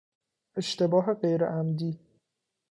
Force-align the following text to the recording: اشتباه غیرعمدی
اشتباه 0.57 1.13
غیرعمدی 1.13 1.99